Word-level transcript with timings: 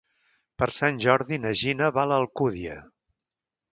Per 0.61 0.67
Sant 0.77 0.97
Jordi 1.05 1.39
na 1.43 1.51
Gina 1.61 1.91
va 1.99 2.07
a 2.07 2.09
l'Alcúdia. 2.13 2.79